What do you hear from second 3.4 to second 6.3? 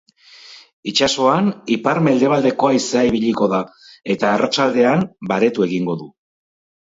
da, eta arratsaldean baretu egingo du.